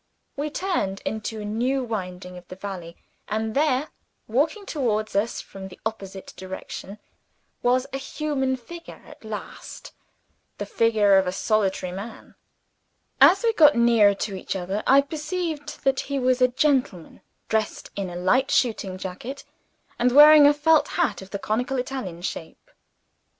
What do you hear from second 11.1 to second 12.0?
of a solitary